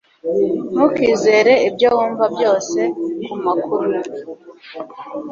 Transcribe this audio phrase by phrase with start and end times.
[0.73, 2.79] Ntukizere ibyo wumva byose
[3.25, 3.97] kumakuru